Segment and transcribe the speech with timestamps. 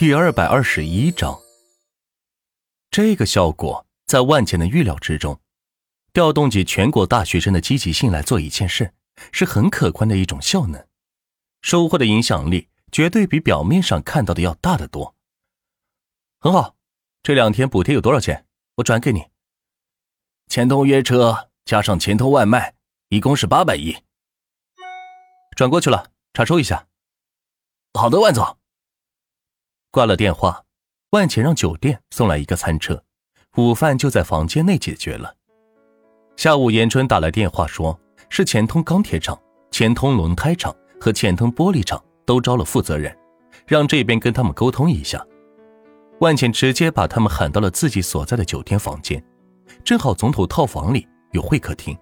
[0.00, 1.38] 第二百二十一章，
[2.90, 5.38] 这个效果在万茜的预料之中。
[6.14, 8.94] 调动起全国大学生的积极性来做一件事，
[9.30, 10.82] 是很可观的一种效能，
[11.60, 15.14] 收获的影响力绝对比表面上看到的要大得多。
[16.38, 16.76] 很好，
[17.22, 18.46] 这两天补贴有多少钱？
[18.76, 19.26] 我转给你。
[20.48, 22.74] 钱通约车加上钱通外卖，
[23.10, 23.94] 一共是八百亿。
[25.54, 26.88] 转过去了，查收一下。
[27.92, 28.56] 好的，万总。
[29.92, 30.62] 挂了电话，
[31.10, 33.02] 万钱让酒店送来一个餐车，
[33.56, 35.34] 午饭就在房间内解决了。
[36.36, 37.98] 下午，严春打来电话，说
[38.28, 39.36] 是钱通钢铁厂、
[39.72, 43.16] 钱通轮胎厂和钱通玻璃厂都招了负责人，
[43.66, 45.26] 让这边跟他们沟通一下。
[46.20, 49.20] 万茜直接把他们喊到了自己所在的酒店房间，
[49.82, 51.98] 正好总统套房里有会客厅，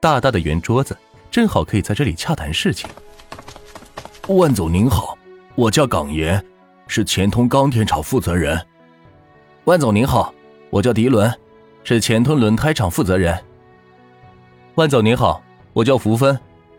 [0.00, 0.98] 大大的圆桌子，
[1.30, 2.90] 正好可以在这里洽谈事情。
[4.26, 5.16] 万总您好，
[5.54, 6.44] 我叫港岩。
[6.92, 8.60] 是钱通钢铁厂负责人，
[9.62, 10.34] 万总您好，
[10.70, 11.32] 我叫狄伦，
[11.84, 13.38] 是钱通轮胎厂负责人。
[14.74, 15.40] 万总您好，
[15.72, 16.36] 我叫福芬，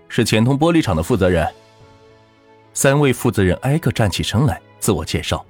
[0.10, 1.48] 是钱通玻璃厂的负责人。
[2.74, 5.46] 三位负责人挨个站起身来自我介绍。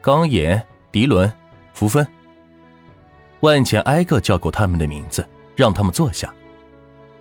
[0.00, 1.30] 刚野、狄伦、
[1.74, 2.08] 福芬。
[3.40, 6.32] 万钱挨个叫过他们的名字，让他们坐下。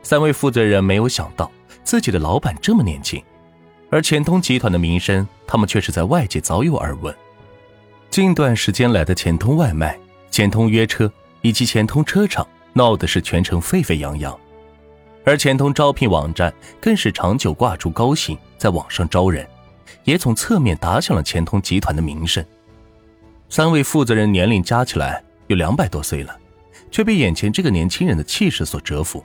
[0.03, 1.51] 三位负责人没有想到
[1.83, 3.21] 自己的老板这么年轻。
[3.89, 7.15] 而钱通集团的名声，他们却是在外界早有耳闻。
[8.09, 9.97] 近段时间来的钱通外卖、
[10.29, 14.37] 钱通约车以及钱通车厂闹的是全城沸沸扬扬，
[15.23, 19.47] 而钱通招聘网站更是长久挂出高薪在网上招人，
[20.03, 22.43] 也从侧面打响了钱通集团的名声。
[23.49, 26.37] 三位负责人年龄加起来有两百多岁了，
[26.91, 29.23] 却被眼前这个年轻人的气势所折服。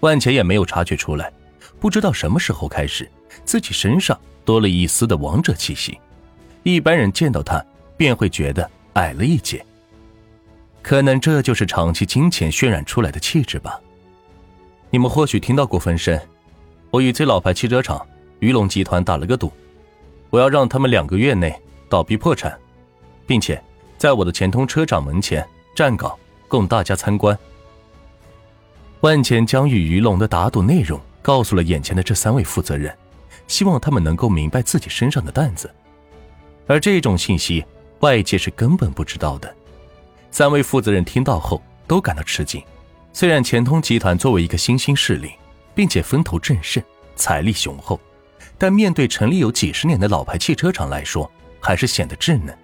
[0.00, 1.32] 万钱也没有察觉出来。
[1.78, 3.10] 不知道什么时候开始，
[3.44, 5.98] 自己身上多了一丝的王者气息，
[6.62, 7.64] 一般人见到他
[7.96, 9.64] 便会觉得矮了一截。
[10.82, 13.80] 可能这就是长期金钱渲染出来的气质吧。
[14.88, 16.20] 你们或许听到过分身，
[16.90, 18.06] 我与最老牌汽车厂
[18.38, 19.52] 鱼龙集团打了个赌，
[20.30, 21.54] 我要让他们两个月内
[21.88, 22.56] 倒闭破产，
[23.26, 23.60] 并且
[23.98, 26.16] 在我的钱通车厂门前站岗
[26.46, 27.36] 供大家参观。
[29.00, 31.00] 万钱将与鱼龙的打赌内容。
[31.26, 32.96] 告诉了眼前的这三位负责人，
[33.48, 35.68] 希望他们能够明白自己身上的担子，
[36.68, 37.64] 而这种信息
[37.98, 39.52] 外界是根本不知道的。
[40.30, 42.62] 三位负责人听到后都感到吃惊。
[43.12, 45.32] 虽然钱通集团作为一个新兴势力，
[45.74, 46.80] 并且风头正盛、
[47.16, 47.98] 财力雄厚，
[48.56, 51.28] 但面对成立有几十年的老牌汽车厂来说，
[51.58, 52.56] 还是显得稚嫩。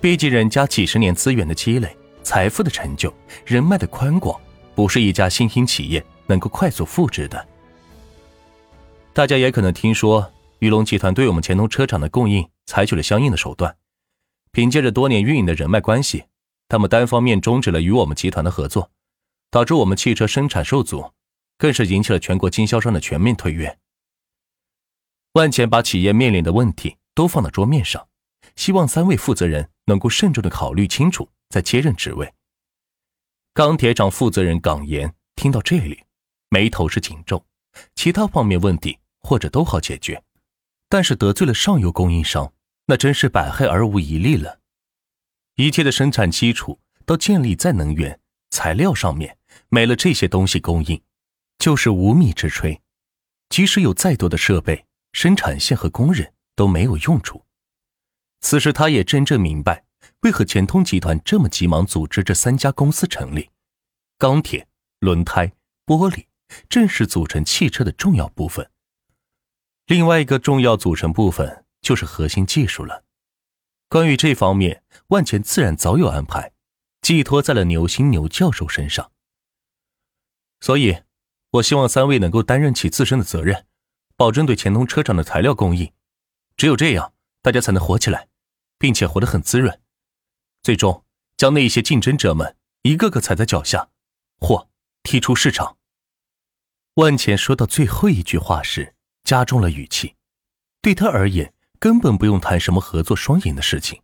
[0.00, 3.12] 毕竟人家几十年资源的积累、财富的成就、
[3.44, 4.40] 人脉的宽广，
[4.74, 7.46] 不是一家新兴企业能够快速复制的。
[9.18, 13.76] 大家也可能听说，玉龙集团对我们钱通车厂的供应采取了相应的手段。
[14.52, 16.26] 凭借着多年运营的人脉关系，
[16.68, 18.92] 他们单方面终止了与我们集团的合作，
[19.50, 21.10] 导致我们汽车生产受阻，
[21.56, 23.76] 更是引起了全国经销商的全面退约。
[25.32, 28.06] 万钱把企业面临的问题都放到桌面上，
[28.54, 32.32] 希望三位负责人能够慎重的考虑清楚再接任职位。
[33.52, 36.04] 钢铁厂负责人港岩听到这里，
[36.50, 37.44] 眉头是紧皱，
[37.96, 38.96] 其他方面问题。
[39.20, 40.22] 或者都好解决，
[40.88, 42.52] 但是得罪了上游供应商，
[42.86, 44.60] 那真是百害而无一利了。
[45.56, 48.20] 一切的生产基础都建立在能源
[48.50, 49.36] 材料上面，
[49.68, 51.02] 没了这些东西供应，
[51.58, 52.78] 就是无米之炊。
[53.48, 57.44] 即使有再多的设备、生产线和工人，都没有用处。
[58.40, 59.84] 此时，他也真正明白，
[60.20, 63.50] 为何钱通集团这么急忙组织这三家公司成立。
[64.16, 64.68] 钢铁、
[65.00, 65.52] 轮胎、
[65.84, 66.26] 玻璃，
[66.68, 68.70] 正是组成汽车的重要部分。
[69.88, 73.04] 另外一个重要组成部分就是核心技术了。
[73.88, 76.52] 关于这方面，万钱自然早有安排，
[77.00, 79.10] 寄托在了牛心牛教授身上。
[80.60, 80.98] 所以，
[81.52, 83.64] 我希望三位能够担任起自身的责任，
[84.14, 85.90] 保证对钱通车厂的材料供应。
[86.58, 88.28] 只有这样，大家才能活起来，
[88.78, 89.80] 并且活得很滋润。
[90.62, 91.06] 最终，
[91.38, 93.88] 将那些竞争者们一个个踩在脚下，
[94.38, 94.68] 或
[95.02, 95.78] 踢出市场。
[96.96, 98.96] 万钱说到最后一句话时。
[99.28, 100.14] 加重了语气，
[100.80, 104.00] 对他而言，根本不用谈什么合作双赢的事情，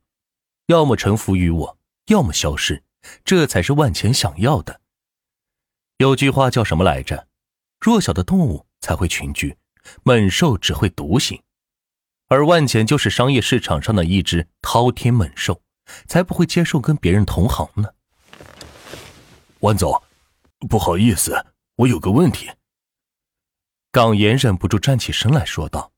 [0.66, 1.78] 要么臣服于我，
[2.08, 2.82] 要么消失，
[3.24, 4.82] 这才是万钱想要的。
[5.96, 7.26] 有句话叫什么来着？
[7.80, 9.56] 弱小的动物才会群居，
[10.02, 11.42] 猛兽只会独行，
[12.26, 15.62] 而万钱就是商业市场上的一只滔天猛兽，
[16.06, 17.88] 才不会接受跟别人同行呢。
[19.60, 20.02] 万总，
[20.68, 22.50] 不好意思，我有个问题。
[23.94, 25.92] 港岩忍不住站起身来说道：“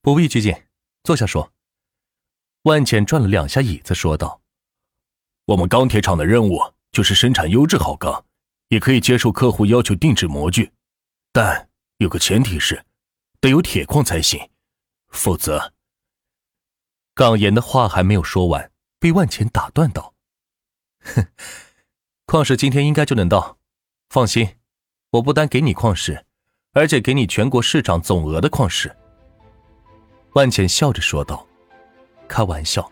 [0.00, 0.54] 不必拘谨，
[1.02, 1.52] 坐下说，
[2.62, 4.40] 万茜转了两下椅子，说道
[5.46, 8.24] ：“我们钢铁厂的任务就是生产优质好钢，
[8.68, 10.72] 也可以接受客户要求定制模具，
[11.32, 12.84] 但有个前提是，
[13.40, 14.48] 得有铁矿才行，
[15.08, 15.74] 否则……”
[17.12, 18.70] 港岩的话还没有说完，
[19.00, 20.14] 被万茜打断道
[21.02, 21.26] ：“哼，
[22.24, 23.58] 矿石今天应该就能到，
[24.10, 24.58] 放心，
[25.10, 26.23] 我不单给你矿石，
[26.74, 28.94] 而且给你全国市场总额的矿石。”
[30.34, 31.46] 万茜笑着说道
[32.28, 32.86] ：“开玩笑，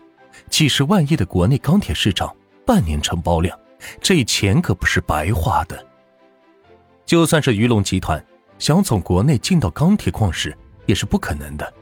[0.49, 2.35] 几十万亿的国内钢铁市场，
[2.65, 3.55] 半年承包量，
[4.01, 5.85] 这钱可不是白花的。
[7.05, 8.25] 就算是鱼龙集团
[8.57, 10.57] 想从国内进到钢铁矿石，
[10.87, 11.73] 也是不可能的，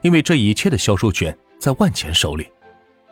[0.00, 2.50] 因为这一切的销售权。”在万钱手里，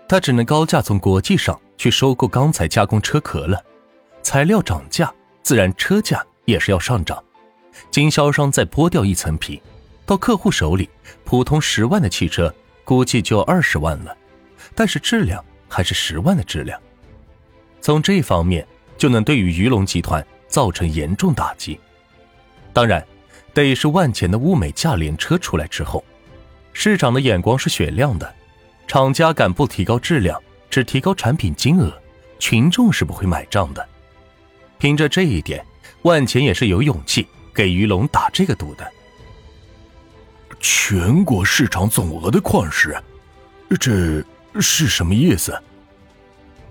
[0.09, 3.63] 他只能高价从国际上去收购钢材加工车壳了。
[4.23, 5.13] 材料涨价，
[5.43, 7.23] 自然车价也是要上涨。
[7.91, 9.61] 经销商再剥掉一层皮，
[10.05, 10.89] 到客户手里，
[11.25, 12.55] 普通十万的汽车
[12.85, 14.17] 估计就要二十万了，
[14.75, 16.81] 但是质量还是十万的质量。
[17.81, 18.67] 从这方面
[18.97, 21.79] 就能对于鱼龙集团造成严重打击。
[22.73, 23.05] 当然，
[23.55, 26.05] 得是万钱的物美价廉车出来之后，
[26.73, 28.35] 市场的眼光是雪亮的。
[28.87, 30.41] 厂家敢不提高质量，
[30.71, 31.93] 只提高产品金额，
[32.39, 33.87] 群众是不会买账的。
[34.79, 35.65] 凭着这一点，
[36.03, 37.27] 万钱也是有勇气
[37.59, 38.89] 给于龙打这个赌的。
[40.61, 42.97] 全国市场总额的矿石，
[43.81, 44.23] 这
[44.61, 45.61] 是什么意思？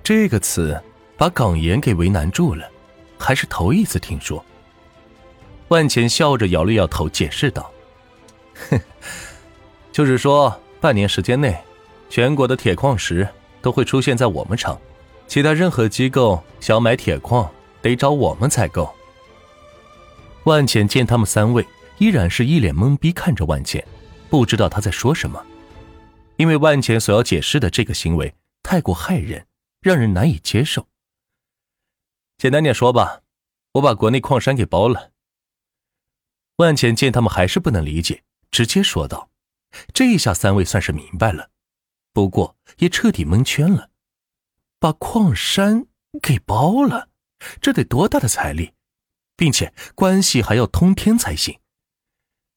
[0.02, 0.82] 这个词
[1.18, 2.66] 把港岩给为难住了，
[3.20, 4.42] 还是头一次听说。
[5.68, 7.70] 万钱笑着摇了摇头，解释道
[8.70, 8.80] ：“哼，
[9.92, 11.54] 就是说半年时间内。”
[12.10, 13.28] 全国的铁矿石
[13.62, 14.80] 都会出现在我们厂，
[15.28, 17.52] 其他任何机构想买铁矿
[17.82, 18.90] 得找我们采购。
[20.48, 21.68] 万浅见他们三位
[21.98, 23.86] 依然是一脸懵逼看着万浅，
[24.30, 25.46] 不知道他在说什么，
[26.38, 28.34] 因为万浅所要解释的这个行为
[28.64, 29.46] 太过骇人，
[29.82, 30.88] 让人难以接受。
[32.38, 33.24] 简单点说吧，
[33.74, 35.12] 我把国内矿山给包了。
[36.56, 39.30] 万浅见他们还是不能理解，直接说道
[39.94, 41.50] ：“这一下三位算是明白了。”
[42.14, 43.90] 不过也彻底蒙圈了，
[44.80, 45.88] 把矿山
[46.22, 47.10] 给包了，
[47.60, 48.72] 这得多大的财力，
[49.38, 51.58] 并且关系还要通天才行。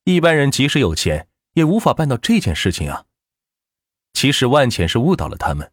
[0.05, 3.05] 一般人即使有钱，也无法办到这件事情啊。
[4.13, 5.71] 其实万钱是误导了他们，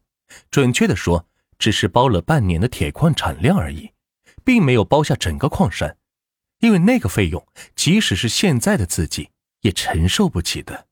[0.50, 1.26] 准确的说，
[1.58, 3.92] 只是包了半年的铁矿产量而已，
[4.44, 5.96] 并没有包下整个矿山，
[6.60, 7.44] 因为那个费用，
[7.74, 9.30] 即使是现在的自己
[9.62, 10.87] 也承受不起的。